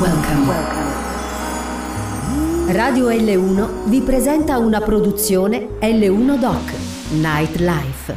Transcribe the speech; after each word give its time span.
Welcome. 0.00 0.52
Radio 2.72 3.08
L1 3.08 3.88
vi 3.88 4.02
presenta 4.02 4.58
una 4.58 4.80
produzione 4.82 5.78
L1 5.80 6.38
Doc 6.38 6.72
Nightlife. 7.12 8.16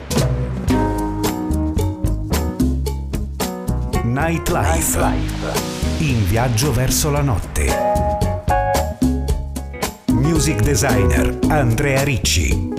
Nightlife. 4.04 5.06
In 6.00 6.26
viaggio 6.28 6.74
verso 6.74 7.12
la 7.12 7.22
notte. 7.22 7.68
Music 10.08 10.62
designer 10.62 11.40
Andrea 11.48 12.04
Ricci. 12.04 12.74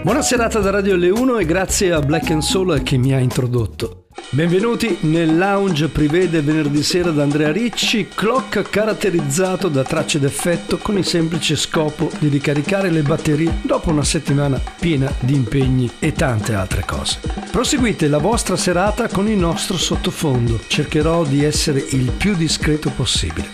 Buona 0.00 0.22
serata 0.22 0.60
da 0.60 0.70
Radio 0.70 0.96
L1 0.96 1.40
e 1.40 1.44
grazie 1.44 1.92
a 1.92 1.98
Black 2.00 2.30
and 2.30 2.42
Soul 2.42 2.82
che 2.84 2.96
mi 2.96 3.12
ha 3.12 3.18
introdotto. 3.18 4.03
Benvenuti 4.34 4.98
nel 5.02 5.38
lounge 5.38 5.86
privé 5.86 6.28
del 6.28 6.42
venerdì 6.42 6.82
sera 6.82 7.12
da 7.12 7.22
Andrea 7.22 7.52
Ricci, 7.52 8.08
clock 8.12 8.68
caratterizzato 8.68 9.68
da 9.68 9.84
tracce 9.84 10.18
d'effetto 10.18 10.76
con 10.78 10.98
il 10.98 11.04
semplice 11.04 11.54
scopo 11.54 12.10
di 12.18 12.26
ricaricare 12.26 12.90
le 12.90 13.02
batterie 13.02 13.58
dopo 13.62 13.90
una 13.90 14.02
settimana 14.02 14.60
piena 14.80 15.08
di 15.20 15.34
impegni 15.34 15.88
e 16.00 16.10
tante 16.10 16.52
altre 16.52 16.82
cose. 16.84 17.20
Proseguite 17.52 18.08
la 18.08 18.18
vostra 18.18 18.56
serata 18.56 19.06
con 19.06 19.28
il 19.28 19.38
nostro 19.38 19.76
sottofondo, 19.76 20.58
cercherò 20.66 21.24
di 21.24 21.44
essere 21.44 21.78
il 21.90 22.10
più 22.10 22.34
discreto 22.34 22.90
possibile. 22.90 23.48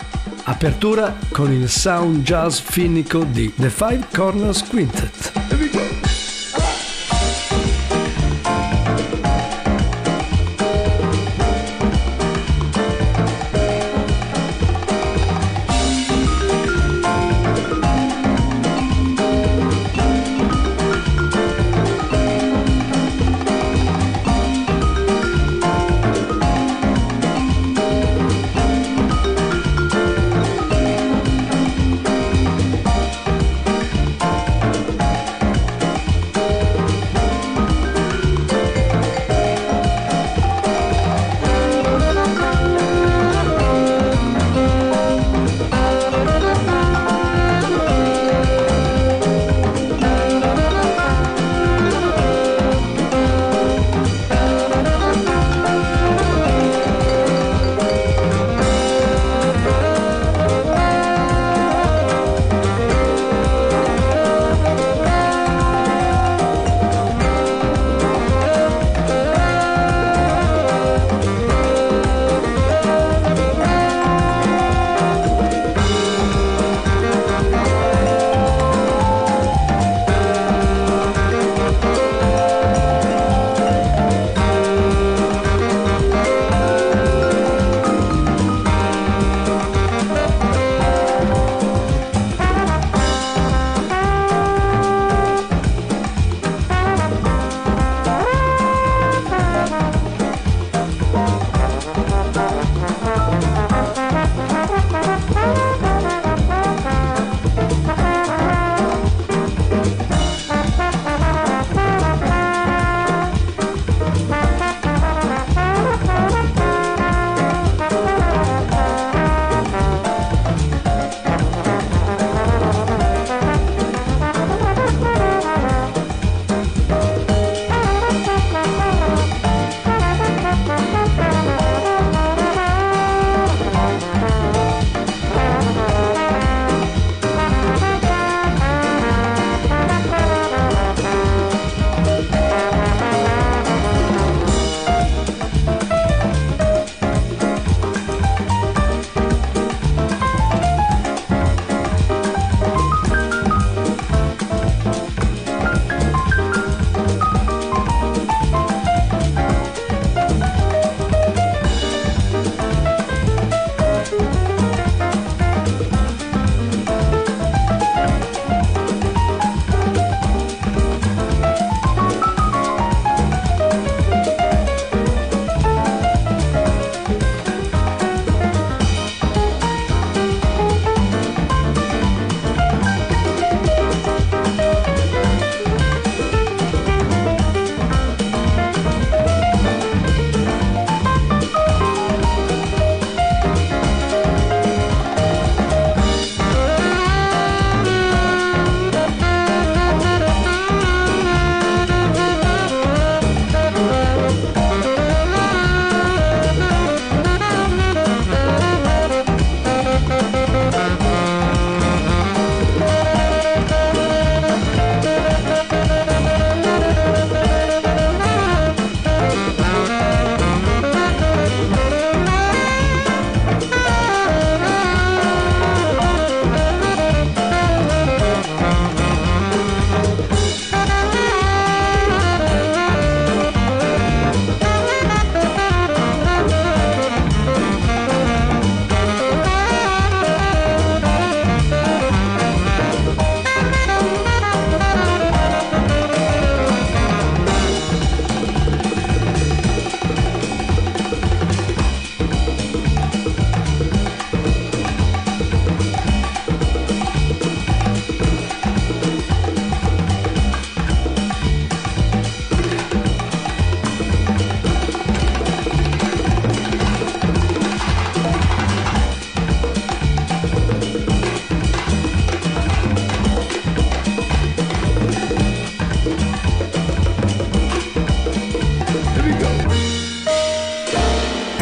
Apertura 0.45 1.15
con 1.31 1.53
il 1.53 1.69
sound 1.69 2.23
jazz 2.23 2.59
finico 2.59 3.23
di 3.25 3.53
The 3.55 3.69
Five 3.69 4.07
Corners 4.15 4.67
Quintet. 4.67 5.50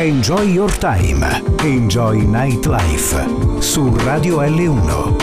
Enjoy 0.09 0.41
Your 0.41 0.71
Time. 0.71 1.23
Enjoy 1.61 2.17
Nightlife. 2.21 3.63
Su 3.63 3.91
Radio 4.07 4.39
L1. 4.39 5.19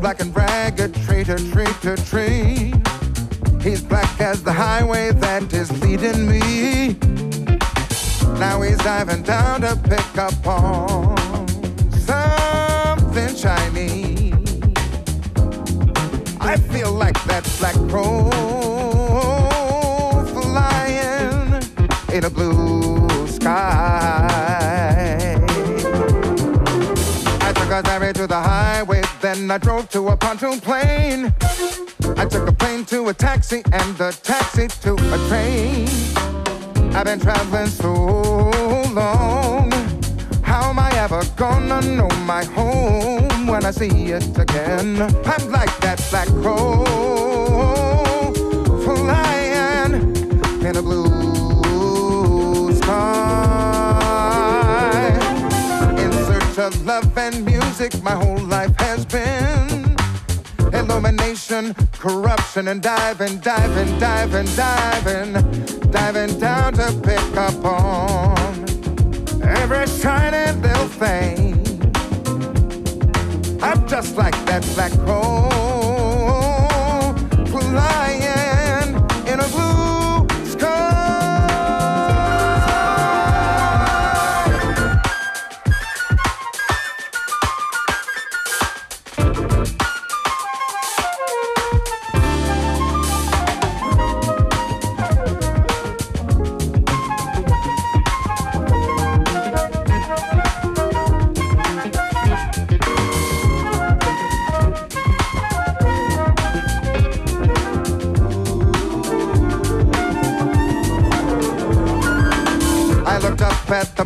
black 0.00 0.20
and 0.20 0.36
ragged, 0.36 0.92
traitor, 1.04 1.38
traitor, 1.52 1.96
tree. 1.98 2.72
He's 3.62 3.82
black 3.82 4.20
as 4.20 4.42
the 4.42 4.52
highway 4.52 5.12
that 5.12 5.52
is 5.52 5.70
leading 5.80 6.26
me. 6.26 6.75
Now 8.38 8.60
he's 8.60 8.76
diving 8.78 9.22
down 9.22 9.62
to 9.62 9.76
pick 9.76 10.18
up 10.18 10.46
on 10.46 11.16
something 11.92 13.34
shiny. 13.34 14.32
I 16.38 16.56
feel 16.56 16.92
like 16.92 17.22
that 17.24 17.48
black 17.58 17.74
crow 17.88 18.30
flying 20.34 21.62
in 22.12 22.24
a 22.24 22.30
blue 22.30 23.08
sky. 23.26 24.26
I 27.40 27.52
took 27.54 27.70
a 27.70 27.82
ferry 27.84 28.12
to 28.12 28.26
the 28.26 28.40
highway, 28.40 29.02
then 29.22 29.50
I 29.50 29.56
drove 29.56 29.88
to 29.90 30.08
a 30.08 30.16
pontoon 30.16 30.60
plane. 30.60 31.32
I 32.18 32.26
took 32.26 32.46
a 32.48 32.52
plane 32.52 32.84
to 32.86 33.08
a 33.08 33.14
taxi 33.14 33.62
and 33.72 33.98
a 33.98 34.12
taxi 34.12 34.68
to 34.82 34.92
a 34.94 35.28
train. 35.28 35.88
I've 36.96 37.04
been 37.04 37.20
traveling 37.20 37.66
so 37.66 37.92
long. 38.94 39.70
How 40.42 40.70
am 40.70 40.78
I 40.78 40.90
ever 40.96 41.22
gonna 41.36 41.82
know 41.82 42.08
my 42.24 42.42
home 42.42 43.46
when 43.46 43.66
I 43.66 43.70
see 43.70 44.12
it 44.12 44.38
again? 44.38 45.02
I'm 45.02 45.50
like 45.50 45.76
that 45.80 46.02
black 46.08 46.26
crow 46.28 48.32
flying 48.82 49.92
in 50.64 50.74
a 50.74 50.80
blue 50.80 52.72
sky. 52.72 53.12
In 55.98 56.12
search 56.12 56.58
of 56.58 56.86
love 56.86 57.18
and 57.18 57.44
music, 57.44 58.02
my 58.02 58.14
whole 58.14 58.38
corruption, 61.92 62.68
and 62.68 62.82
diving, 62.82 63.38
diving, 63.38 63.98
diving, 63.98 64.46
diving 64.56 65.66
diving 65.90 66.38
down 66.38 66.72
to 66.74 66.92
pick 67.02 67.36
up 67.36 67.64
on 67.64 68.36
every 69.42 69.86
shiny 69.86 70.52
little 70.60 70.88
thing. 70.88 71.54
I'm 73.62 73.86
just 73.88 74.16
like 74.16 74.36
that 74.46 74.62
black 74.74 74.92
hole. 74.92 75.56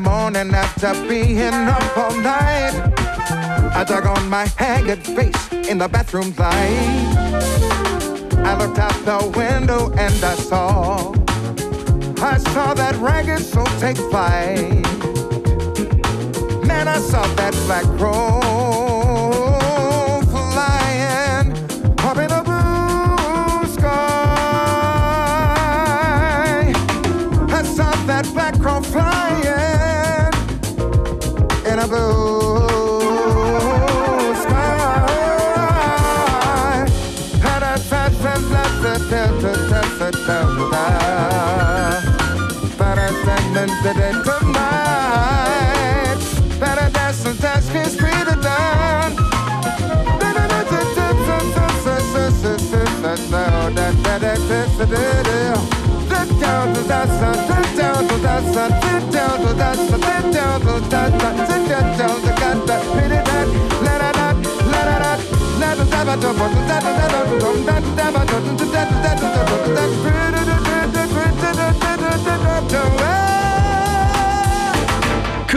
Morning 0.00 0.54
after 0.54 0.92
being 1.08 1.68
up 1.68 1.96
all 1.96 2.14
night. 2.16 2.74
I 3.74 3.84
dug 3.84 4.06
on 4.06 4.28
my 4.28 4.46
haggard 4.56 5.04
face 5.04 5.52
in 5.52 5.78
the 5.78 5.88
bathroom 5.88 6.34
light. 6.38 7.10
I 8.44 8.56
looked 8.58 8.78
out 8.78 8.96
the 9.04 9.20
window 9.38 9.92
and 9.96 10.24
I 10.24 10.34
saw, 10.34 11.12
I 12.22 12.38
saw 12.38 12.74
that 12.74 12.96
ragged 12.96 13.40
soul 13.40 13.66
take 13.78 13.96
flight. 13.96 14.84
Man, 16.66 16.88
I 16.88 16.98
saw 16.98 17.22
that 17.34 17.54
black 17.66 17.84
crow 17.98 18.69
a 31.80 31.86
blue 31.88 33.40
sky. 34.34 35.06
Better 42.76 43.10
than 43.54 43.68
the 43.82 43.92
day 43.96 44.12
tonight. 44.24 46.20
Better 46.60 46.88
dance 46.90 47.24
and 47.24 47.38
dance, 47.40 47.68
kiss, 47.70 47.96
breathe 47.96 48.28
it 48.28 48.42
down. 48.42 49.16
da 50.20 50.32
da 50.32 50.46
da 54.18 54.84
da 54.84 55.69
down, 56.66 57.08
sit 57.08 57.76
down, 57.76 58.06
down, 58.06 58.52
down, 58.52 58.70
down, 58.80 59.10
down, 59.10 59.56
down, 59.56 59.70
down, 59.70 60.90
down, 60.90 61.08
down, 61.08 61.96
down, 61.96 62.66
down, 62.66 63.00
let 73.00 73.49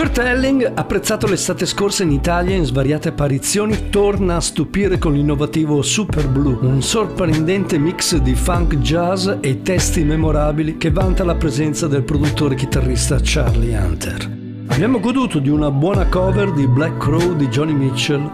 Kurt 0.04 0.18
Elling, 0.18 0.70
apprezzato 0.76 1.28
l'estate 1.28 1.66
scorsa 1.66 2.04
in 2.04 2.12
Italia 2.12 2.58
in 2.58 2.66
svariate 2.66 3.08
apparizioni, 3.08 3.90
torna 3.90 4.36
a 4.36 4.42
stupire 4.42 4.98
con 4.98 5.14
l'innovativo 5.14 5.82
Super 5.82 6.28
Blue, 6.28 6.58
un 6.60 6.82
sorprendente 6.82 7.78
mix 7.78 8.18
di 8.18 8.36
funk 8.36 8.80
jazz 8.80 9.30
e 9.40 9.62
testi 9.62 10.04
memorabili 10.04 10.76
che 10.76 10.92
vanta 10.92 11.24
la 11.24 11.36
presenza 11.36 11.88
del 11.88 12.04
produttore 12.04 12.56
chitarrista 12.56 13.18
Charlie 13.22 13.78
Hunter. 13.78 14.30
Abbiamo 14.68 15.00
goduto 15.00 15.40
di 15.40 15.48
una 15.48 15.72
buona 15.72 16.06
cover 16.08 16.52
di 16.52 16.68
Black 16.68 16.98
Crow 16.98 17.34
di 17.34 17.48
Johnny 17.48 17.74
Mitchell. 17.74 18.30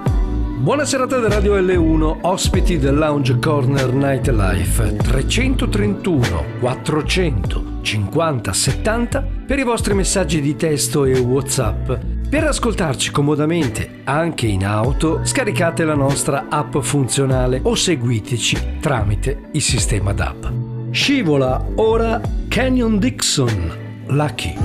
Buona 0.58 0.86
serata 0.86 1.20
da 1.20 1.30
Radio 1.30 1.56
L1, 1.56 2.18
ospiti 2.22 2.80
del 2.80 2.96
Lounge 2.96 3.38
Corner 3.38 3.94
Nightlife 3.94 4.96
331 4.96 6.46
400 6.62 7.69
50 7.82 8.54
70 8.54 9.28
per 9.46 9.60
i 9.60 9.64
vostri 9.64 9.94
messaggi 9.94 10.42
di 10.42 10.56
testo 10.56 11.06
e 11.06 11.18
WhatsApp. 11.20 11.92
Per 12.30 12.44
ascoltarci 12.44 13.12
comodamente 13.12 14.02
anche 14.04 14.46
in 14.46 14.66
auto, 14.66 15.22
scaricate 15.24 15.84
la 15.84 15.96
nostra 15.96 16.46
app 16.50 16.78
funzionale 16.78 17.60
o 17.64 17.74
seguiteci 17.74 18.78
tramite 18.80 19.50
il 19.54 19.62
sistema 19.62 20.14
d'app. 20.14 20.46
Scivola 20.92 21.66
ora 21.76 22.22
Canyon 22.48 23.00
Dixon, 23.00 23.72
Lucky. 24.08 24.56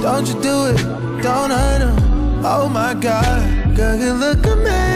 Don't 0.00 0.28
you 0.28 0.40
do 0.40 0.68
it, 0.68 0.80
don't 1.20 1.50
hurt 1.50 1.82
him. 1.82 2.44
Oh 2.44 2.68
my 2.68 2.94
God, 2.94 3.76
girl, 3.76 3.96
you 3.98 4.12
look 4.14 4.46
amazing. 4.46 4.90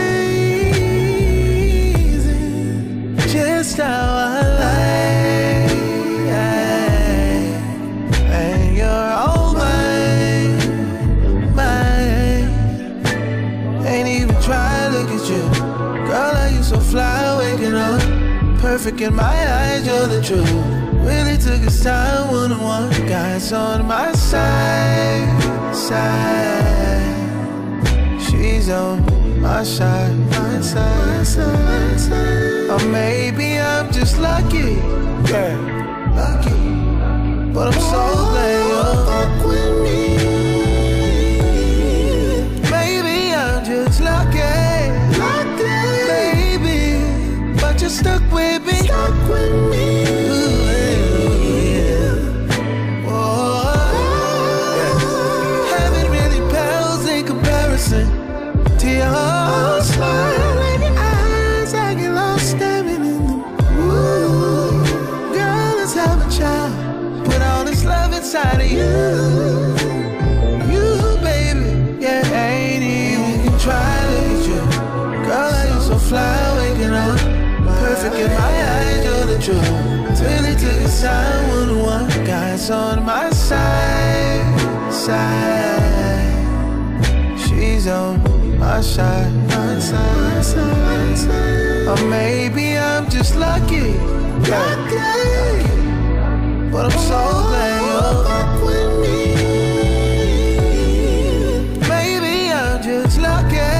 Just 3.28 3.78
how 3.78 3.84
I 3.84 4.40
like. 4.58 5.13
So 16.64 16.80
fly 16.80 17.36
waking 17.38 17.74
up? 17.74 18.00
Perfect 18.58 19.00
in 19.02 19.14
my 19.14 19.36
eyes, 19.60 19.86
you're 19.86 20.06
the 20.06 20.22
truth. 20.22 20.50
Really 21.04 21.36
took 21.36 21.60
its 21.60 21.82
time, 21.84 22.32
one 22.32 22.52
on 22.52 22.62
one. 22.62 22.90
Guys 23.06 23.52
on 23.52 23.86
my 23.86 24.12
side, 24.12 25.74
side. 25.74 27.04
She's 28.18 28.70
on 28.70 29.04
my 29.42 29.62
side, 29.62 30.16
my 30.16 30.60
side, 30.62 31.18
my 31.18 31.22
side, 31.22 31.64
my 31.68 31.96
side. 31.96 32.70
Or 32.70 32.82
maybe 32.88 33.58
I'm 33.58 33.92
just 33.92 34.18
lucky, 34.18 34.80
yeah, 35.30 35.52
lucky. 36.16 36.60
But 37.52 37.66
I'm 37.68 37.80
so 37.92 38.02
glad 38.32 38.68
you're 38.68 38.94
oh, 38.96 39.63
you 47.84 47.90
stuck 47.90 48.22
with 48.32 48.64
me. 48.64 48.72
Stuck 48.72 49.28
with 49.28 49.70
me. 49.70 50.23
is 82.64 82.70
on 82.70 83.04
my 83.04 83.28
side, 83.30 84.60
side. 84.90 86.32
She's 87.38 87.86
on 87.86 88.22
my 88.58 88.80
side, 88.80 89.32
my 89.48 89.78
side, 89.78 90.16
my 90.16 90.42
side, 90.42 91.18
side. 91.18 91.88
Or 91.88 91.98
maybe 92.08 92.78
I'm 92.78 93.10
just 93.10 93.36
lucky, 93.36 93.92
lucky. 94.48 95.62
But 96.72 96.84
I'm 96.86 96.98
so 97.10 97.20
glad 97.48 97.80
you're 97.88 98.24
back 98.28 98.50
with 98.66 98.92
me. 99.02 99.18
Maybe 101.92 102.34
I'm 102.50 102.78
just 102.82 103.20
lucky, 103.20 103.72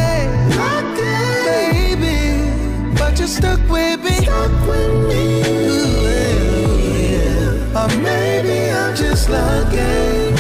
lucky. 0.60 1.16
Baby, 1.48 2.18
but 2.98 3.18
you're 3.18 3.28
stuck 3.28 3.62
with 3.70 4.00
me. 4.04 4.16
Stuck 4.26 4.52
with 4.68 4.94
me. 5.08 5.24
Ooh, 5.70 6.02
yeah. 8.02 8.13
Tesla 9.24 9.66
game. 9.70 10.36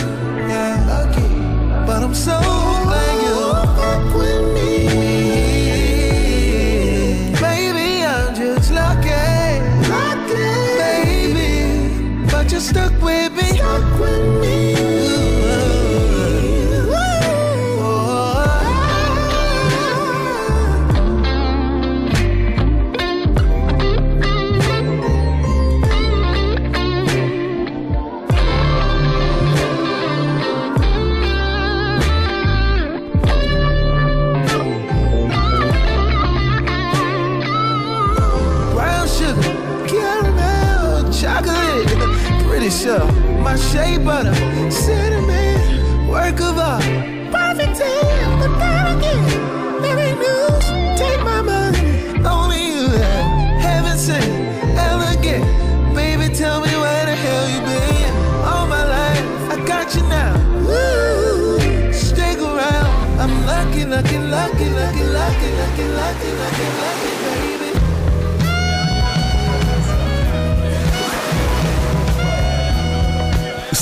Yeah, 0.46 0.84
lucky, 0.86 1.86
but 1.86 2.02
I'm 2.02 2.14
so. 2.14 2.53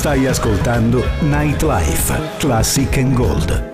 Stai 0.03 0.27
ascoltando 0.27 1.01
Nightlife 1.21 2.37
Classic 2.39 2.97
and 2.97 3.15
Gold. 3.15 3.72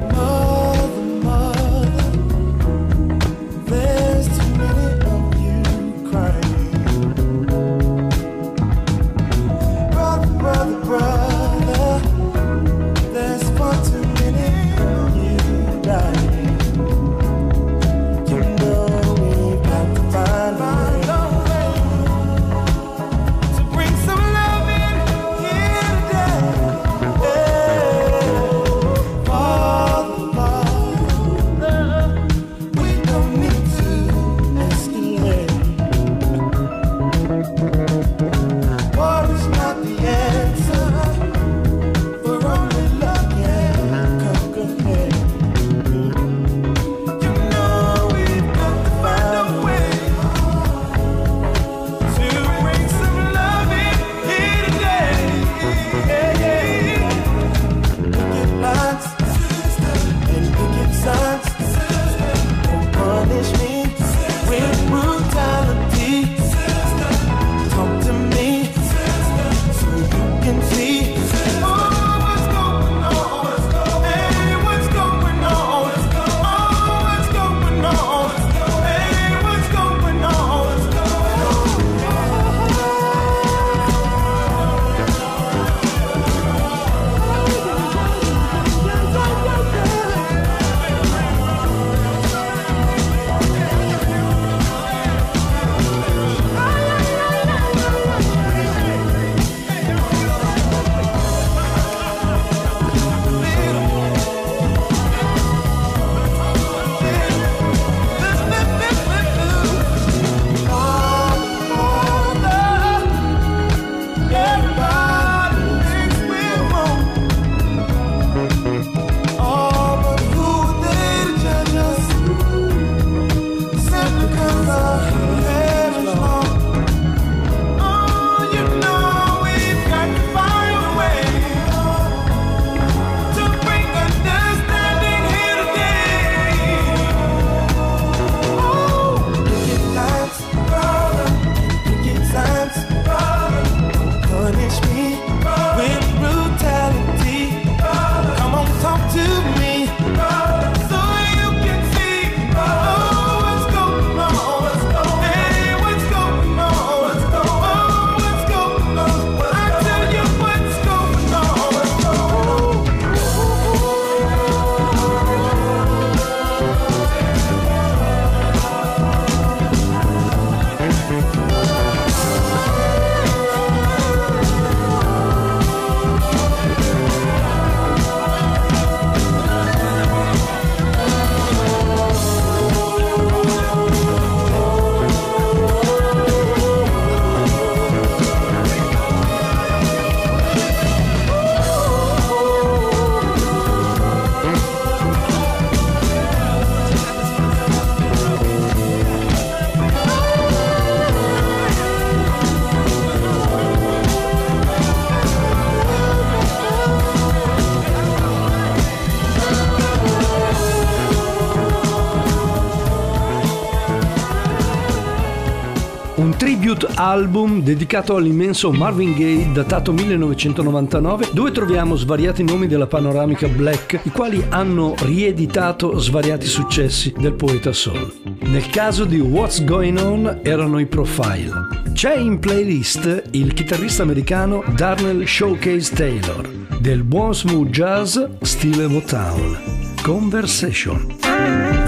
Album 217.09 217.63
dedicato 217.63 218.17
all'immenso 218.17 218.71
Marvin 218.71 219.15
Gaye 219.15 219.51
datato 219.51 219.93
1999 219.93 221.31
dove 221.33 221.51
troviamo 221.53 221.97
svariati 221.97 222.43
nomi 222.43 222.67
della 222.67 222.87
panoramica 222.87 223.49
black 223.49 224.01
i 224.03 224.11
quali 224.11 224.45
hanno 224.51 224.95
rieditato 224.99 225.99
svariati 225.99 226.47
successi 226.47 227.15
del 227.17 227.33
poeta 227.33 227.73
soul. 227.73 228.13
Nel 228.41 228.69
caso 228.69 229.07
di 229.07 229.21
What's 229.21 229.65
Going 229.65 229.99
On 229.99 230.41
erano 230.43 230.79
i 230.79 230.87
Profile. 230.87 231.51
C'è 231.95 232.15
in 232.15 232.39
playlist 232.39 233.23
il 233.31 233.55
chitarrista 233.55 234.03
americano 234.03 234.63
Darnell 234.77 235.25
Showcase 235.25 235.95
Taylor 235.95 236.49
del 236.79 237.05
buon 237.05 237.35
smooth 237.35 237.71
jazz 237.71 238.19
stile 238.43 238.87
Motown. 238.87 239.57
Conversation. 240.03 241.88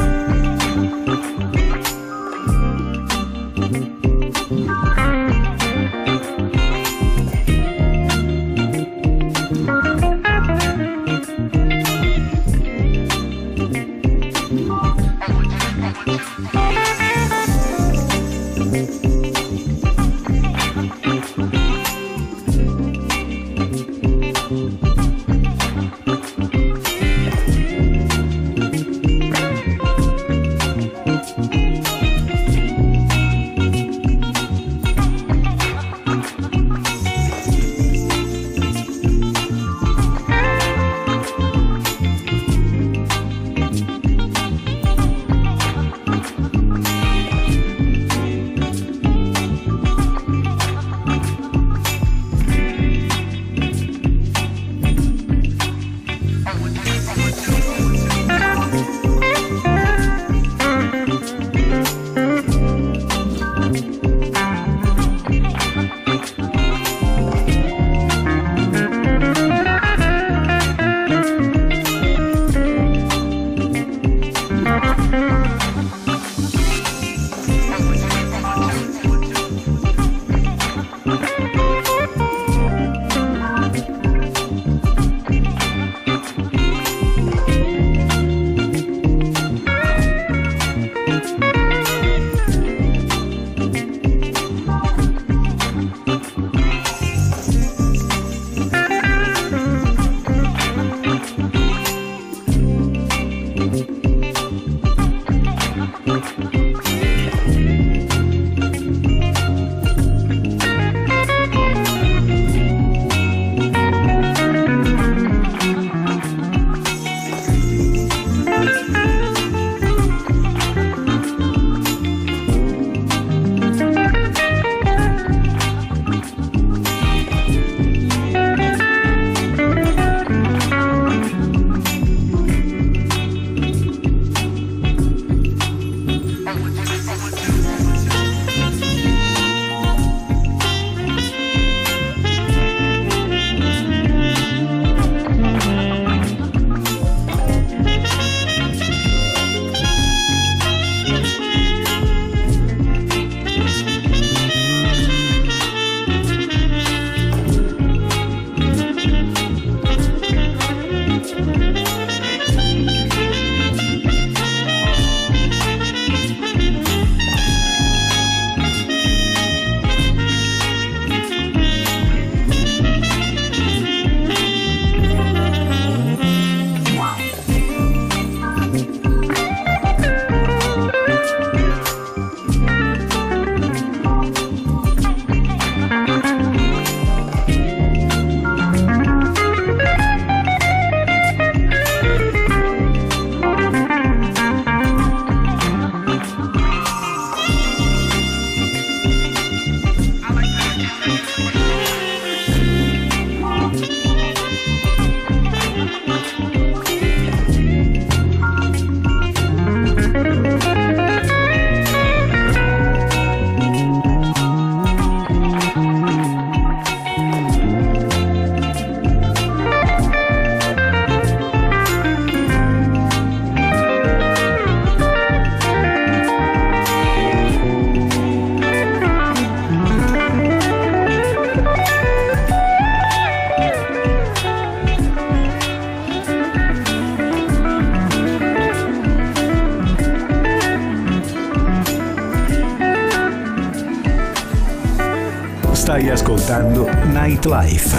Nightlife 247.12 247.94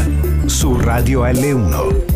su 0.48 0.78
Radio 0.78 1.22
L1. 1.24 2.11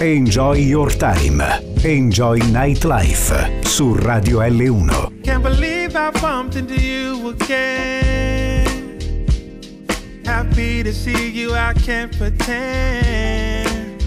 Enjoy 0.00 0.56
your 0.56 0.90
time. 0.90 1.40
Enjoy 1.82 2.38
nightlife 2.52 3.64
su 3.64 3.94
Radio 3.94 4.40
L1. 4.40 5.22
Can't 5.24 5.42
believe 5.42 5.96
I 5.96 6.10
bumped 6.20 6.54
into 6.54 6.74
you 6.74 7.30
again. 7.30 8.66
Happy 10.22 10.82
to 10.82 10.92
see 10.92 11.30
you, 11.30 11.54
I 11.54 11.72
can't 11.72 12.14
pretend. 12.14 14.04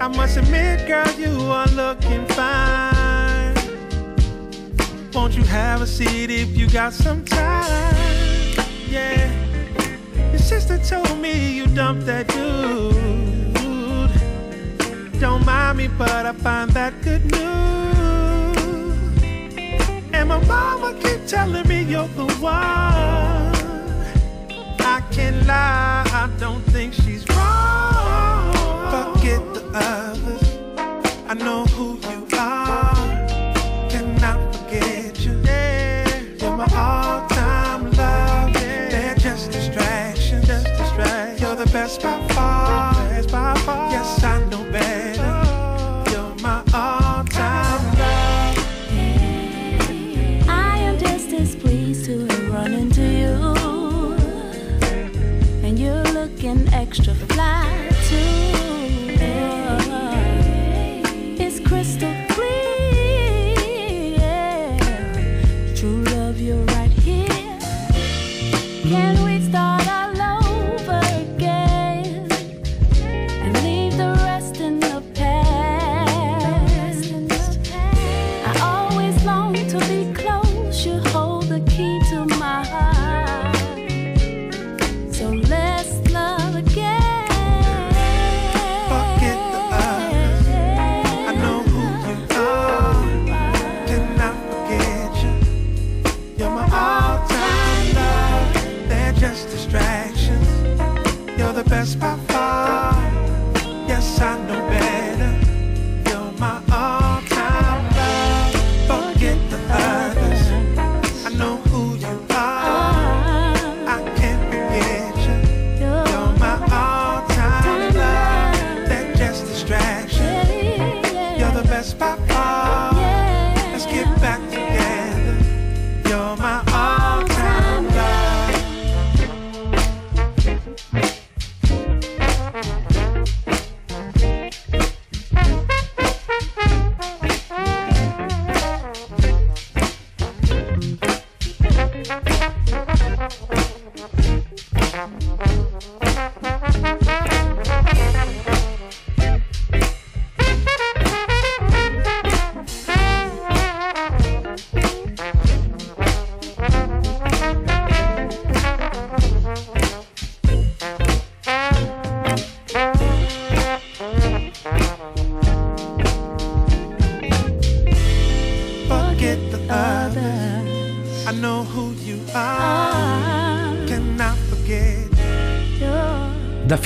I 0.00 0.06
must 0.06 0.36
admit, 0.36 0.86
girl, 0.86 1.10
you 1.18 1.50
are 1.50 1.66
looking 1.74 2.24
fine. 2.28 3.56
Won't 5.12 5.34
you 5.34 5.42
have 5.42 5.82
a 5.82 5.86
seat 5.86 6.30
if 6.30 6.56
you 6.56 6.70
got 6.70 6.92
some 6.92 7.24
time? 7.24 7.96
Yeah. 8.88 9.32
Your 10.30 10.38
sister 10.38 10.78
told 10.78 11.18
me 11.18 11.56
you 11.56 11.66
dumped 11.66 12.06
that 12.06 12.28
dude. 12.28 13.35
Don't 15.18 15.46
mind 15.46 15.78
me, 15.78 15.88
but 15.88 16.26
I 16.26 16.32
find 16.32 16.70
that 16.72 16.92
good 17.02 17.24
news. 17.24 17.46
And 20.12 20.28
my 20.28 20.38
mama 20.46 20.92
keep 21.02 21.26
telling 21.26 21.66
me 21.66 21.82
you're 21.84 22.06
the 22.08 22.26
one. 22.34 22.52
I 24.78 25.02
can't 25.10 25.46
lie, 25.46 26.04
I 26.12 26.28
don't 26.38 26.62
think 26.64 26.92
she's 26.92 27.26
wrong. 27.30 28.52
Forget 28.90 29.42
the 29.54 29.62
others, 29.74 30.48
I 31.28 31.34
know 31.34 31.64
who 31.64 31.98
you 32.10 32.25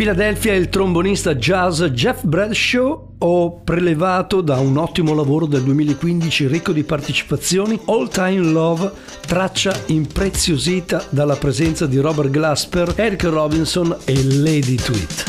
Filadelfia 0.00 0.54
il 0.54 0.70
trombonista 0.70 1.34
jazz 1.34 1.82
Jeff 1.82 2.22
Bradshaw 2.22 3.16
ho 3.18 3.60
prelevato 3.60 4.40
da 4.40 4.58
un 4.58 4.78
ottimo 4.78 5.12
lavoro 5.12 5.44
del 5.44 5.62
2015 5.62 6.46
ricco 6.46 6.72
di 6.72 6.84
partecipazioni 6.84 7.78
All 7.84 8.08
Time 8.08 8.50
Love, 8.50 8.92
traccia 9.26 9.78
impreziosita 9.88 11.04
dalla 11.10 11.36
presenza 11.36 11.84
di 11.84 11.98
Robert 11.98 12.30
Glasper, 12.30 12.94
Eric 12.96 13.24
Robinson 13.24 13.94
e 14.06 14.24
Lady 14.24 14.76
Tweet. 14.76 15.24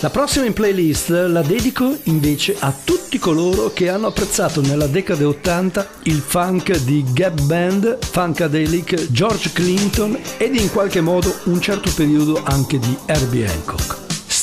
La 0.00 0.08
prossima 0.08 0.46
in 0.46 0.54
playlist 0.54 1.10
la 1.10 1.42
dedico 1.42 1.94
invece 2.04 2.56
a 2.58 2.74
tutti 2.82 3.18
coloro 3.18 3.74
che 3.74 3.90
hanno 3.90 4.06
apprezzato 4.06 4.62
nella 4.62 4.86
decade 4.86 5.24
80 5.24 5.86
il 6.04 6.20
funk 6.20 6.74
di 6.84 7.04
Gap 7.12 7.42
Band, 7.42 7.98
Funkadelic, 8.00 9.10
George 9.10 9.50
Clinton 9.52 10.18
ed 10.38 10.56
in 10.56 10.70
qualche 10.72 11.02
modo 11.02 11.30
un 11.44 11.60
certo 11.60 11.92
periodo 11.94 12.40
anche 12.42 12.78
di 12.78 12.96
Herbie 13.04 13.46
Hancock. 13.46 13.93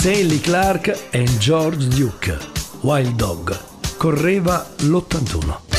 Stanley 0.02 0.40
Clark 0.40 1.10
e 1.12 1.26
George 1.38 1.88
Duke, 1.88 2.36
Wild 2.80 3.14
Dog. 3.14 3.56
Correva 3.98 4.68
l'81. 4.80 5.71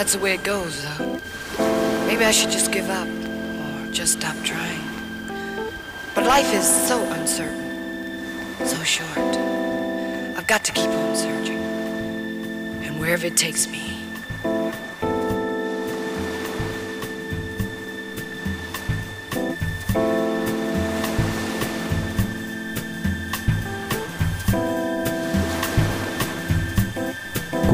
That's 0.00 0.14
the 0.14 0.18
way 0.18 0.32
it 0.32 0.42
goes, 0.42 0.82
though. 0.82 1.20
Maybe 2.06 2.24
I 2.24 2.30
should 2.30 2.50
just 2.50 2.72
give 2.72 2.88
up 2.88 3.06
or 3.06 3.92
just 3.92 4.12
stop 4.12 4.34
trying. 4.42 4.80
But 6.14 6.24
life 6.24 6.54
is 6.54 6.64
so 6.88 7.04
uncertain, 7.12 8.56
so 8.64 8.82
short. 8.82 9.36
I've 10.38 10.46
got 10.46 10.64
to 10.64 10.72
keep 10.72 10.88
on 10.88 11.14
searching. 11.14 11.58
And 12.82 12.98
wherever 12.98 13.26
it 13.26 13.36
takes 13.36 13.68
me. 13.68 13.89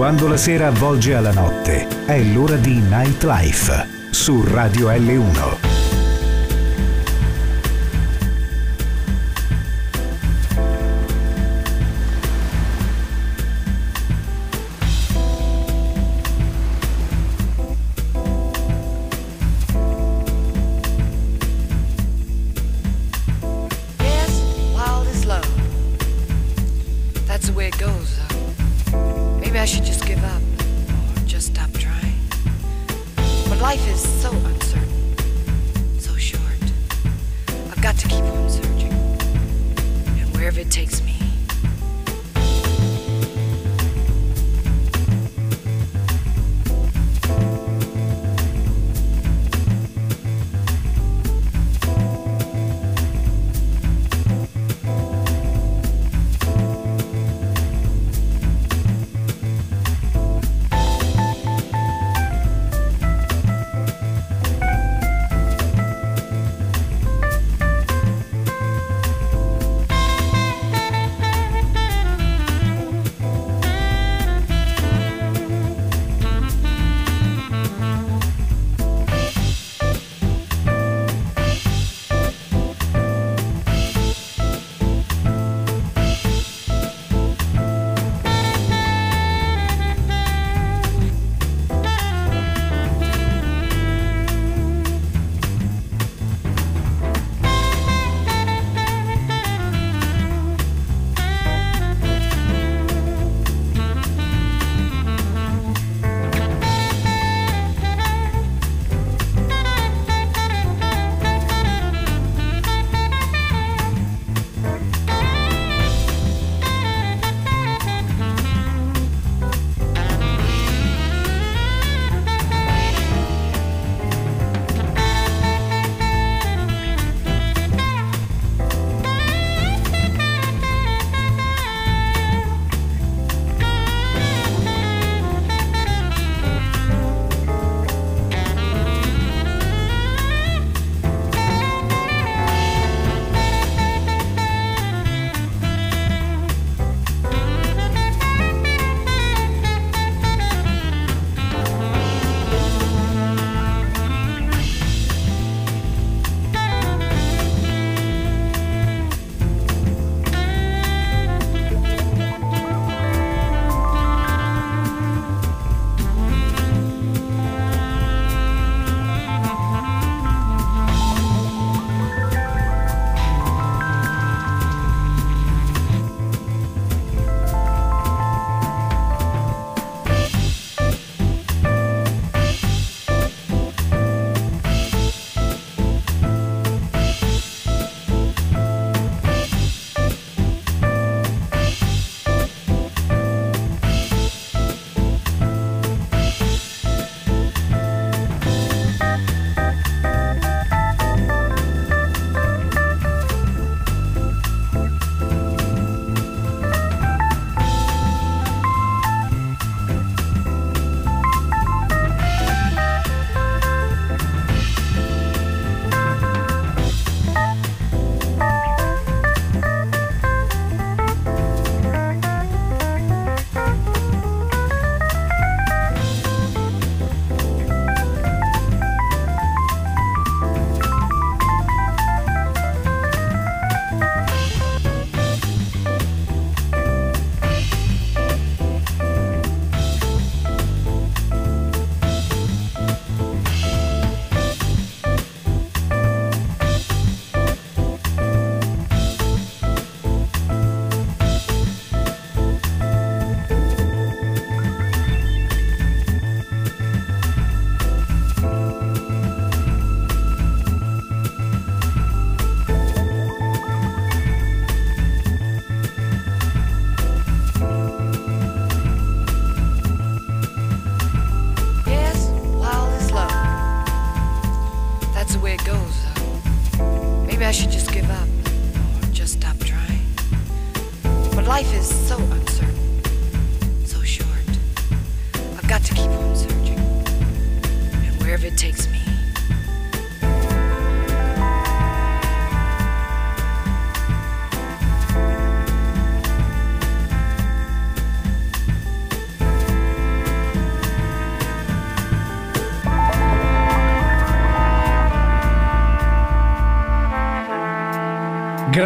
Quando 0.07 0.29
la 0.29 0.37
sera 0.37 0.69
avvolge 0.69 1.15
alla 1.15 1.33
notte, 1.33 1.89
è 2.07 2.23
l'ora 2.23 2.55
di 2.55 2.75
Nightlife 2.75 3.89
su 4.11 4.41
Radio 4.47 4.89
L1. 4.89 5.66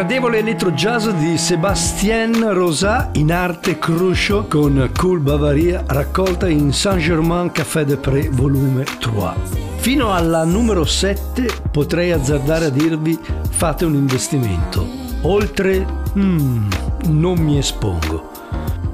Gradevole 0.01 0.39
electro 0.39 0.71
jazz 0.71 1.07
di 1.09 1.37
Sébastien 1.37 2.33
Rosat 2.53 3.15
in 3.17 3.31
arte 3.31 3.77
Crucio 3.77 4.47
con 4.47 4.89
Cool 4.97 5.19
Bavaria 5.19 5.83
raccolta 5.85 6.49
in 6.49 6.73
Saint-Germain 6.73 7.51
Café 7.51 7.85
de 7.85 7.97
Pré 7.97 8.27
volume 8.31 8.83
3. 8.83 9.35
Fino 9.75 10.11
alla 10.11 10.43
numero 10.43 10.85
7 10.85 11.45
potrei 11.69 12.11
azzardare 12.11 12.65
a 12.65 12.69
dirvi 12.69 13.15
fate 13.47 13.85
un 13.85 13.93
investimento. 13.93 14.87
Oltre 15.21 15.85
hmm, 16.15 16.67
non 17.09 17.37
mi 17.37 17.59
espongo. 17.59 18.31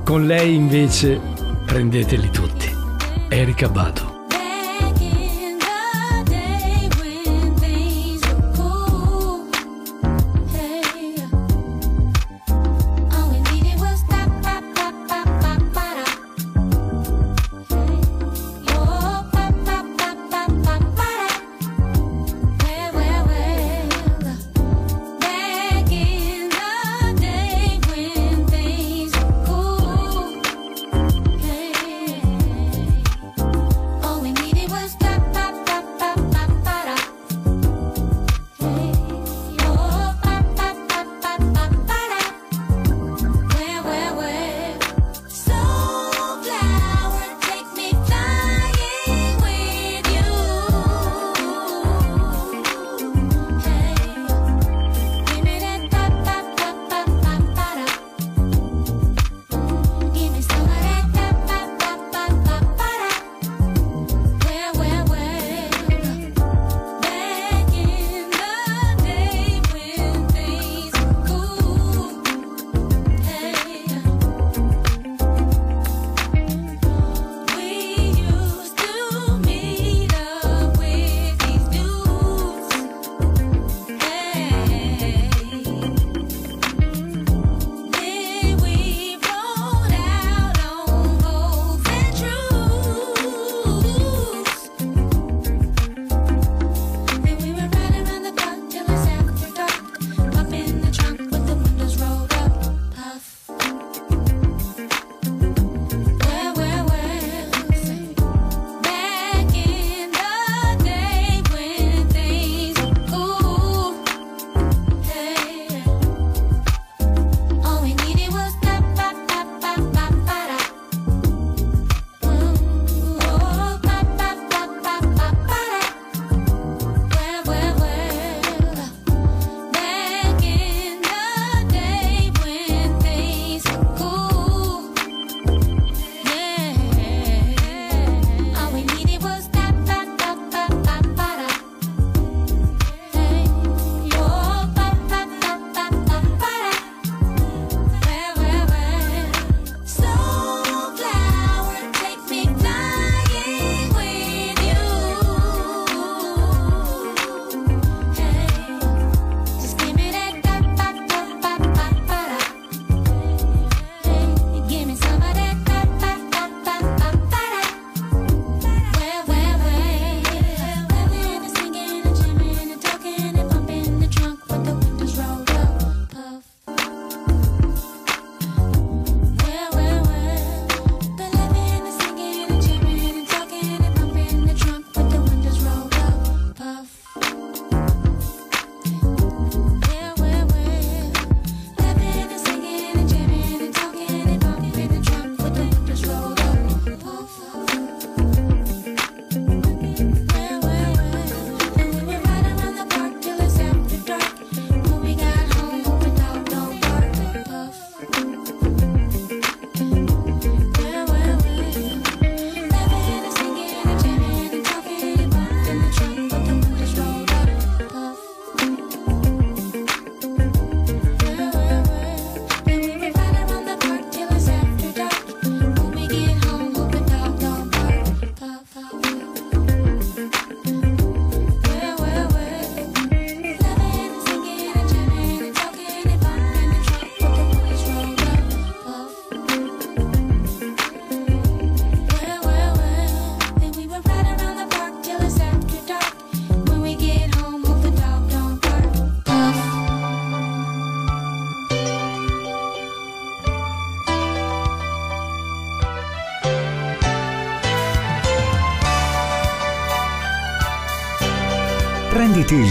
Con 0.04 0.26
lei 0.26 0.56
invece 0.56 1.22
prendeteli 1.66 2.30
tutti. 2.30 2.70
Erika 3.30 3.70
Bado. 3.70 4.07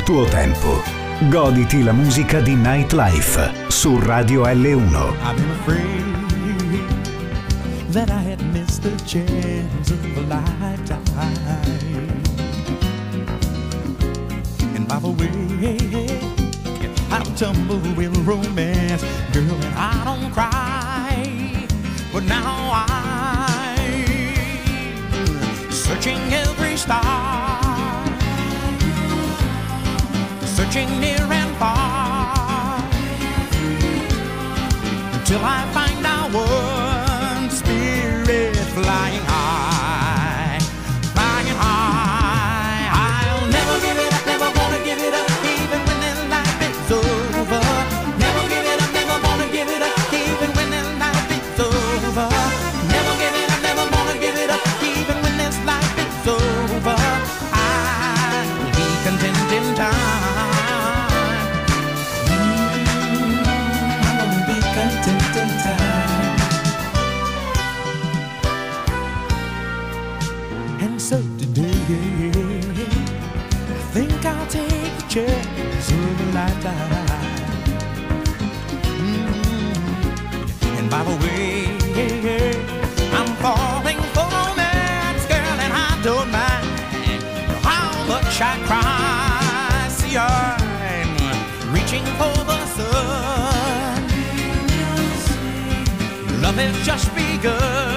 tuo 0.07 0.25
tempo. 0.27 0.81
Goditi 1.29 1.83
la 1.83 1.91
musica 1.91 2.41
di 2.41 2.55
Nightlife 2.55 3.51
su 3.67 3.99
Radio 3.99 4.45
L1. 4.45 4.95
I've 5.21 5.35
been 5.35 5.51
afraid 5.51 6.05
that 7.91 8.09
I 8.11 8.23
had 8.23 8.41
missed 8.53 8.83
the 8.83 8.95
chance 9.05 9.91
of 9.91 9.99
a 10.17 10.21
lifetime. 10.29 11.03
And 14.77 14.87
by 14.87 15.01
the 15.01 15.09
way, 15.09 16.21
I 17.11 17.25
tumble 17.35 17.81
with 17.97 18.17
romance, 18.25 19.03
girl, 19.33 19.59
and 19.61 19.75
I 19.75 20.05
don't 20.05 20.31
cry. 20.33 21.67
But 22.13 22.23
now 22.29 22.87
I'm 22.87 23.77
searching 25.73 26.33
every 26.33 26.77
star. 26.77 27.36
searching 30.77 31.01
near 31.01 31.17
and 31.21 31.57
far 31.57 32.79
until 35.15 35.41
I 35.43 35.71
find. 35.73 35.86
wish 88.37 88.43
I 88.43 88.59
cry, 88.67 89.89
See, 89.89 90.15
I'm 90.19 91.73
reaching 91.73 92.05
for 92.19 92.45
the 92.45 92.67
sun. 92.67 94.03
Love 96.43 96.57
has 96.57 96.87
just 96.87 97.15
begun. 97.15 97.96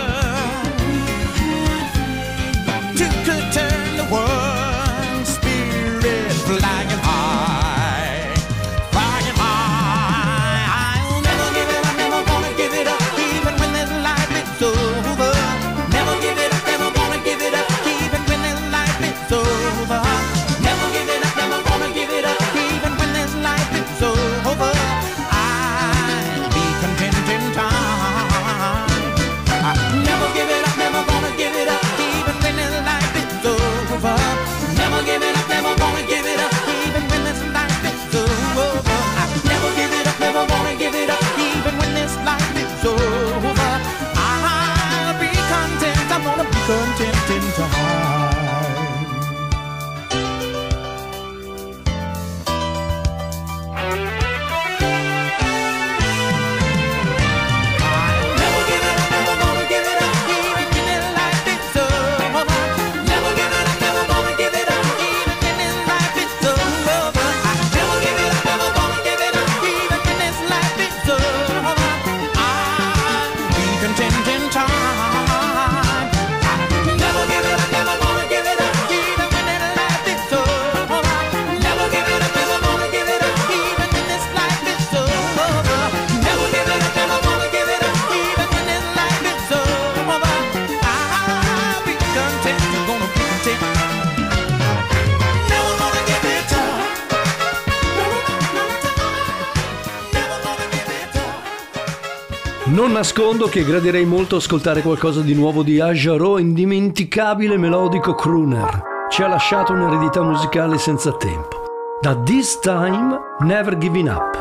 nascondo 103.00 103.48
che 103.48 103.64
gradirei 103.64 104.04
molto 104.04 104.36
ascoltare 104.36 104.82
qualcosa 104.82 105.22
di 105.22 105.34
nuovo 105.34 105.64
di 105.64 105.80
Ajarò, 105.80 106.38
indimenticabile 106.38 107.56
melodico 107.56 108.14
crooner. 108.14 109.08
Ci 109.10 109.24
ha 109.24 109.30
lasciato 109.30 109.72
un'eredità 109.72 110.22
musicale 110.22 110.78
senza 110.78 111.14
tempo. 111.14 111.64
Da 112.02 112.14
This 112.18 112.60
Time, 112.60 113.18
Never 113.40 113.78
Giving 113.78 114.10
Up. 114.10 114.38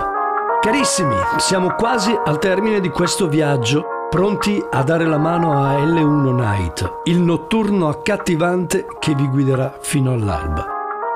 Carissimi, 0.61 1.15
siamo 1.37 1.77
quasi 1.77 2.13
al 2.25 2.41
termine 2.41 2.81
di 2.81 2.89
questo 2.89 3.29
viaggio, 3.29 3.85
pronti 4.11 4.61
a 4.69 4.83
dare 4.83 5.07
la 5.07 5.19
mano 5.19 5.53
a 5.53 5.79
L1 5.79 6.35
Night, 6.35 6.93
il 7.05 7.21
notturno 7.21 7.87
accattivante 7.87 8.87
che 8.99 9.15
vi 9.15 9.29
guiderà 9.29 9.79
fino 9.81 10.15
all'alba. 10.15 10.67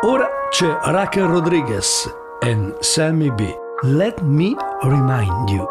Ora 0.02 0.28
c'è 0.48 0.78
Raquel 0.80 1.26
Rodriguez 1.26 2.08
and 2.38 2.78
Sammy 2.78 3.32
B. 3.32 3.52
Let 3.80 4.20
me 4.20 4.54
remind 4.82 5.48
you. 5.48 5.66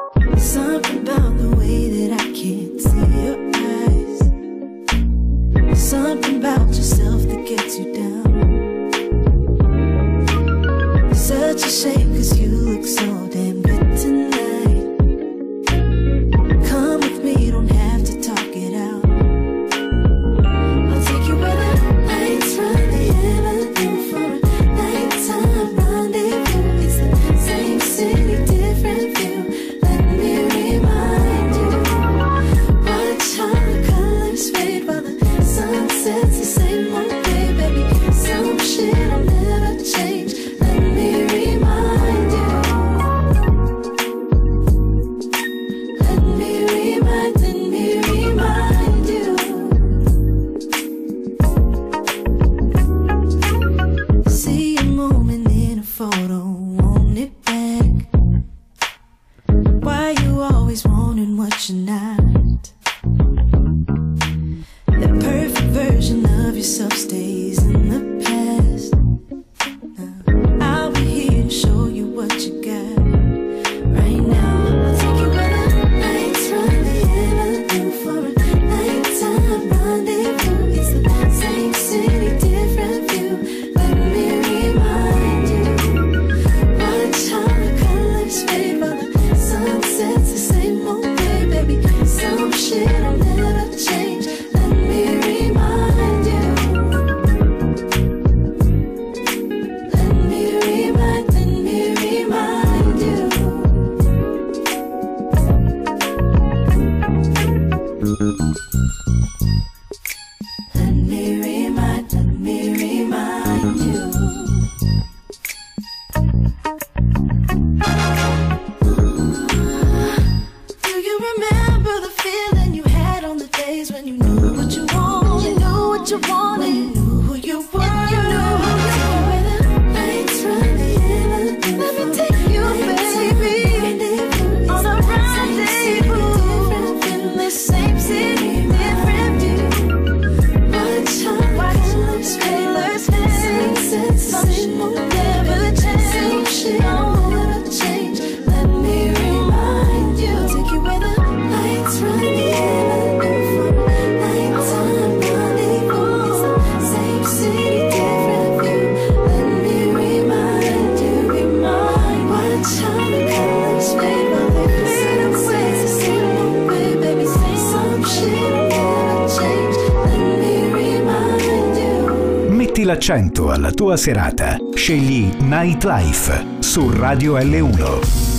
L'accento 173.01 173.49
alla 173.49 173.71
tua 173.71 173.97
serata. 173.97 174.57
Scegli 174.75 175.27
Nightlife 175.39 176.45
su 176.59 176.91
Radio 176.91 177.35
L1. 177.35 178.30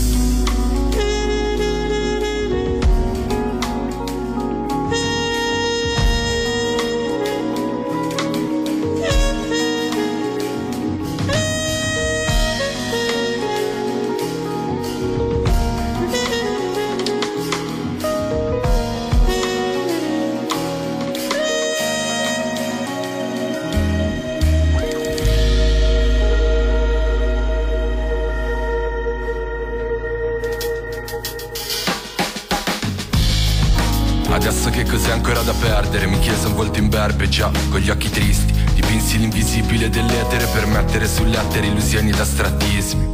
Adesso 34.64 34.80
che 34.80 34.88
cos'è 34.88 35.10
ancora 35.10 35.40
da 35.40 35.52
perdere? 35.54 36.06
Mi 36.06 36.20
chiese 36.20 36.46
un 36.46 36.54
volto 36.54 36.78
imberbe 36.78 37.28
già, 37.28 37.50
con 37.68 37.80
gli 37.80 37.90
occhi 37.90 38.08
tristi. 38.10 38.52
Dipinsi 38.74 39.18
l'invisibile 39.18 39.90
dell'etere 39.90 40.46
per 40.46 40.66
mettere 40.66 41.08
sulle 41.08 41.36
altere 41.36 41.66
illusioni 41.66 42.10
ed 42.10 42.20
astrattismi 42.20 43.12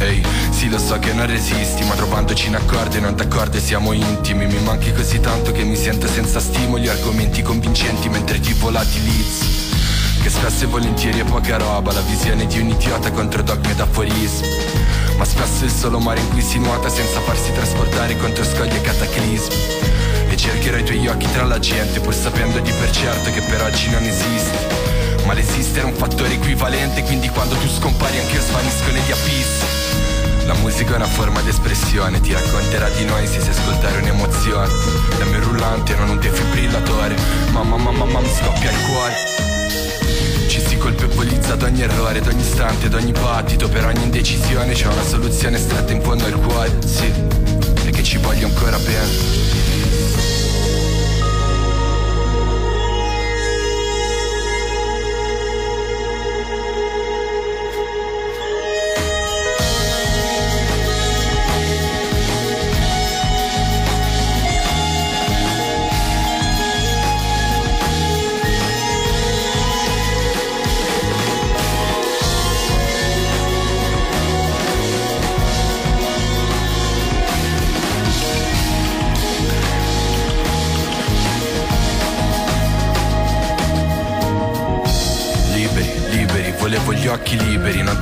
Ehi, 0.00 0.26
sì 0.50 0.68
lo 0.68 0.76
so 0.76 0.98
che 0.98 1.12
non 1.12 1.26
resisti 1.26 1.84
Ma 1.84 1.94
trovandoci 1.94 2.48
in 2.48 2.56
accordo 2.56 2.96
e 2.96 3.00
non 3.00 3.14
d'accordo 3.14 3.60
siamo 3.60 3.92
intimi. 3.92 4.46
Mi 4.46 4.58
manchi 4.64 4.92
così 4.92 5.20
tanto 5.20 5.52
che 5.52 5.62
mi 5.62 5.76
sento 5.76 6.08
senza 6.08 6.40
stimoli 6.40 6.88
Argomenti 6.88 7.42
convincenti 7.42 8.08
mentre 8.08 8.40
ti 8.40 8.52
volatilizzi 8.54 9.46
Che 10.20 10.30
spesso 10.30 10.64
e 10.64 10.66
volentieri 10.66 11.20
è 11.20 11.24
poca 11.24 11.58
roba 11.58 11.92
La 11.92 12.00
visione 12.00 12.44
di 12.48 12.58
un 12.58 12.70
idiota 12.70 13.12
contro 13.12 13.44
dogmi 13.44 13.70
ed 13.70 13.78
aforismi. 13.78 14.48
Ma 15.16 15.24
spesso 15.24 15.62
è 15.62 15.66
il 15.66 15.70
solo 15.70 16.00
mare 16.00 16.18
in 16.18 16.28
cui 16.28 16.42
si 16.42 16.58
nuota 16.58 16.88
Senza 16.88 17.20
farsi 17.20 17.52
trasportare 17.52 18.16
contro 18.16 18.42
scogli 18.42 18.74
e 18.74 18.80
cataclismi 18.80 19.97
cercherò 20.38 20.76
i 20.76 20.84
tuoi 20.84 21.06
occhi 21.08 21.30
tra 21.32 21.44
la 21.44 21.58
gente 21.58 22.00
Pur 22.00 22.14
sapendo 22.14 22.60
di 22.60 22.70
per 22.72 22.90
certo 22.90 23.30
che 23.30 23.40
per 23.42 23.60
oggi 23.62 23.90
non 23.90 24.02
esiste. 24.04 24.86
Ma 25.26 25.34
l'esistere 25.34 25.82
è 25.82 25.84
un 25.84 25.94
fattore 25.94 26.32
equivalente 26.32 27.02
Quindi 27.02 27.28
quando 27.28 27.56
tu 27.56 27.68
scompari 27.68 28.18
anche 28.18 28.34
io 28.34 28.40
svanisco 28.40 28.90
negli 28.92 29.10
abissi. 29.10 29.66
La 30.46 30.54
musica 30.54 30.92
è 30.92 30.96
una 30.96 31.06
forma 31.06 31.40
d'espressione 31.40 32.20
Ti 32.20 32.32
racconterà 32.32 32.88
di 32.90 33.04
noi 33.04 33.26
se 33.26 33.40
sai 33.40 33.50
ascoltare 33.50 33.98
un'emozione. 33.98 34.68
Dammi 35.18 35.34
un 35.34 35.42
rullante, 35.42 35.94
non 35.96 36.10
un 36.10 36.20
defibrillatore 36.20 37.16
Mamma, 37.50 37.76
mamma, 37.76 38.04
mamma, 38.04 38.20
mi 38.20 38.30
scoppia 38.32 38.70
il 38.70 38.78
cuore. 38.86 39.14
Ci 40.48 40.60
si 40.60 40.76
colpevolizza 40.78 41.54
ad 41.54 41.62
ogni 41.62 41.82
errore, 41.82 42.20
ad 42.20 42.26
ogni 42.28 42.40
istante, 42.40 42.86
ad 42.86 42.94
ogni 42.94 43.12
battito 43.12 43.68
Per 43.68 43.84
ogni 43.84 44.04
indecisione 44.04 44.72
c'è 44.72 44.86
una 44.86 45.02
soluzione 45.02 45.58
stretta 45.58 45.92
in 45.92 46.00
fondo 46.00 46.24
al 46.24 46.32
cuore 46.40 46.78
Sì, 46.86 47.12
che 47.90 48.02
ci 48.02 48.16
voglio 48.18 48.46
ancora 48.46 48.78
bene 48.78 49.67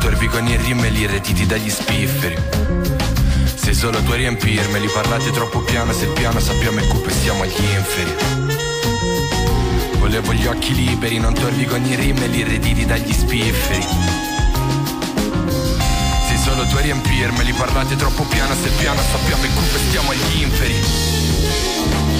torvi 0.08 0.28
con 0.28 0.46
i 0.46 0.56
rimmeli 0.56 1.04
retiti 1.04 1.46
dagli 1.46 1.68
spifferi. 1.68 2.36
Sei 3.56 3.74
solo 3.74 4.00
tu 4.04 4.12
a 4.12 4.14
riempirmeli 4.14 4.86
Parlate 4.86 5.32
troppo 5.32 5.62
piano, 5.62 5.92
se 5.92 6.06
piano 6.06 6.38
sappiamo 6.38 6.78
è 6.78 6.86
cupo 6.86 7.08
e 7.08 7.12
siamo 7.12 7.42
agli 7.42 7.64
inferi. 7.74 8.14
Volevo 9.98 10.32
gli 10.32 10.46
occhi 10.46 10.76
liberi, 10.76 11.18
non 11.18 11.34
torvi 11.34 11.64
con 11.64 11.84
i 11.84 11.96
rimmeli 11.96 12.44
retiti 12.44 12.86
dagli 12.86 13.12
spifferi. 13.12 13.84
Solo 16.44 16.64
tu 16.68 16.76
a 16.76 16.80
riempirmeli 16.80 17.52
Parlate 17.54 17.96
troppo 17.96 18.22
piano, 18.22 18.54
se 18.54 18.68
piano 18.78 19.00
sappiamo 19.00 19.42
e 19.42 19.48
stiamo 19.88 20.10
agli 20.12 20.42
inferi 20.42 22.15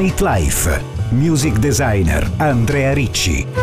Nightlife. 0.00 0.80
Music 1.10 1.58
designer 1.58 2.26
Andrea 2.38 2.94
Ricci. 2.94 3.59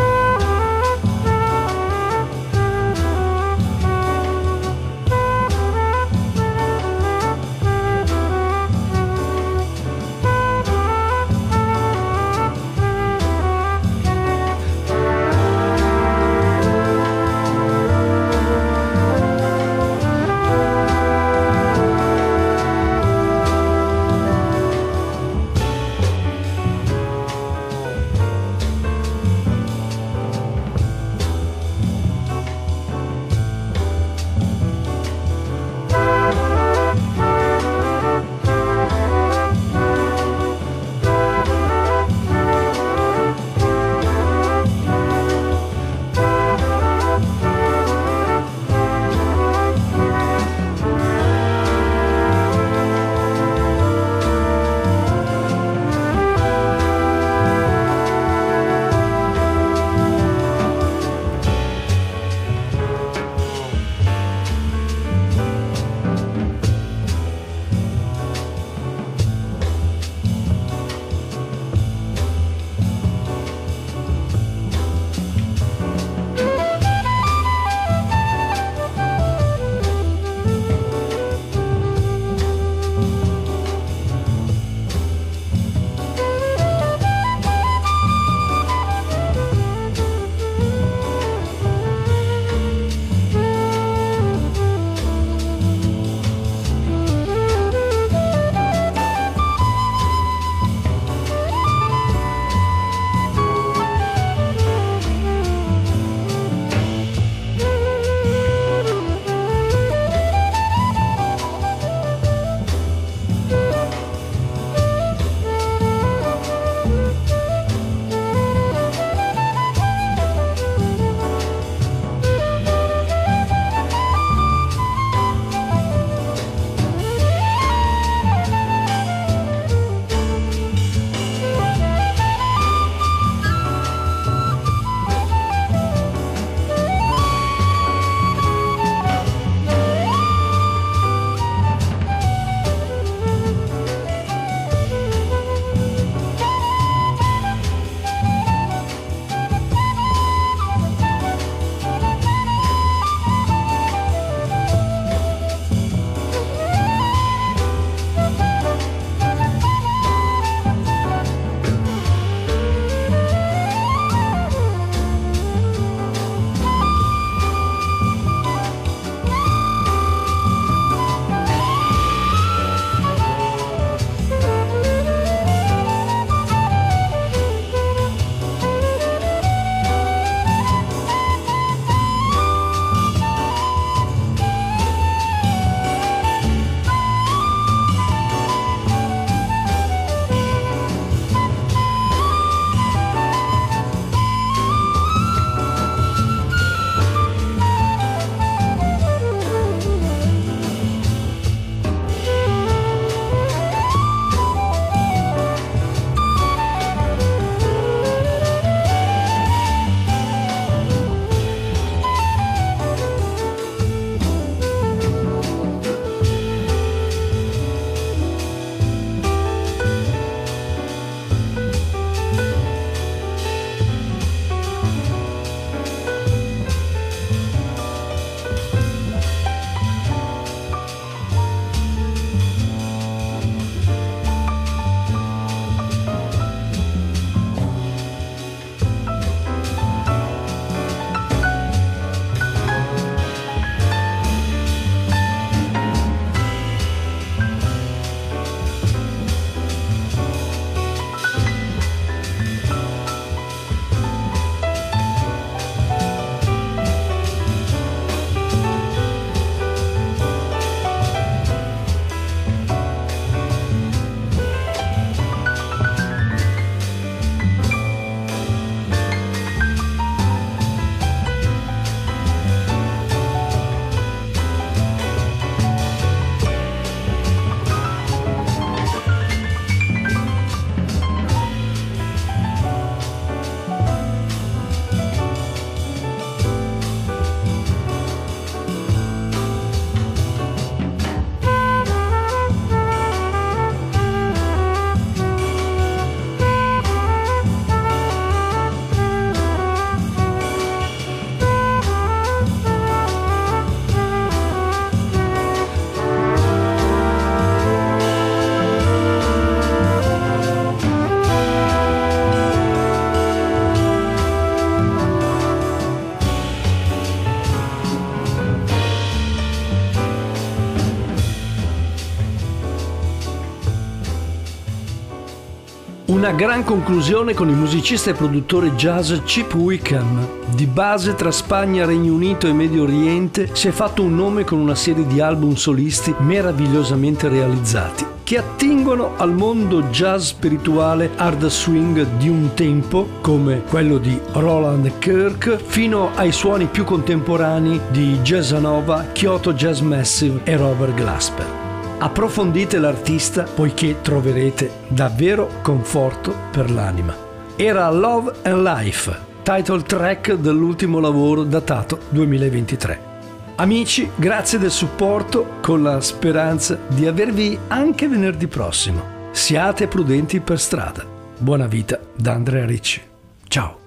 Una 326.28 326.36
gran 326.36 326.66
conclusione 326.66 327.34
con 327.34 327.48
il 327.48 327.56
musicista 327.56 328.10
e 328.10 328.14
produttore 328.14 328.76
jazz 328.76 329.14
Chip 329.24 329.54
Wickham. 329.54 330.28
Di 330.54 330.66
base 330.66 331.16
tra 331.16 331.32
Spagna, 331.32 331.86
Regno 331.86 332.14
Unito 332.14 332.48
e 332.48 332.52
Medio 332.52 332.84
Oriente, 332.84 333.52
si 333.54 333.70
è 333.70 333.72
fatto 333.72 334.04
un 334.04 334.14
nome 334.14 334.44
con 334.44 334.60
una 334.60 334.76
serie 334.76 335.08
di 335.08 335.22
album 335.22 335.54
solisti 335.54 336.14
meravigliosamente 336.20 337.30
realizzati, 337.30 338.06
che 338.24 338.38
attingono 338.38 339.14
al 339.16 339.32
mondo 339.32 339.84
jazz 339.84 340.26
spirituale 340.26 341.12
hard 341.16 341.48
swing 341.48 342.06
di 342.18 342.28
un 342.28 342.50
tempo, 342.56 343.08
come 343.22 343.62
quello 343.62 343.98
di 343.98 344.20
Roland 344.34 345.00
Kirk, 345.00 345.56
fino 345.64 346.10
ai 346.16 346.34
suoni 346.34 346.66
più 346.66 346.84
contemporanei 346.84 347.80
di 347.90 348.20
Jazzanova, 348.22 349.06
Kyoto 349.14 349.54
Jazz 349.54 349.80
Massive 349.80 350.42
e 350.44 350.58
Robert 350.58 350.94
Glasper. 350.94 351.57
Approfondite 352.00 352.78
l'artista 352.78 353.44
poiché 353.44 354.02
troverete 354.02 354.70
davvero 354.88 355.50
conforto 355.64 356.34
per 356.52 356.70
l'anima. 356.70 357.16
Era 357.56 357.90
Love 357.90 358.34
and 358.44 358.62
Life, 358.62 359.18
title 359.42 359.82
track 359.82 360.34
dell'ultimo 360.34 361.00
lavoro 361.00 361.44
datato 361.44 362.02
2023. 362.10 363.16
Amici, 363.56 364.08
grazie 364.16 364.60
del 364.60 364.70
supporto 364.70 365.56
con 365.62 365.82
la 365.82 366.00
speranza 366.00 366.78
di 366.88 367.08
avervi 367.08 367.58
anche 367.70 368.08
venerdì 368.08 368.46
prossimo. 368.46 369.16
Siate 369.32 369.88
prudenti 369.88 370.40
per 370.40 370.60
strada. 370.60 371.04
Buona 371.36 371.66
vita 371.66 372.00
da 372.16 372.34
Andrea 372.34 372.66
Ricci. 372.68 373.02
Ciao. 373.48 373.80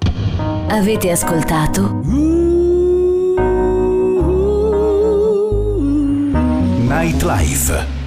Avete 0.66 1.12
ascoltato 1.12 2.00
Nightlife. 6.88 7.99